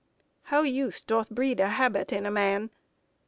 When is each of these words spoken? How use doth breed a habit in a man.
How 0.45 0.63
use 0.63 0.99
doth 0.99 1.29
breed 1.29 1.59
a 1.59 1.67
habit 1.69 2.11
in 2.11 2.25
a 2.25 2.31
man. 2.31 2.71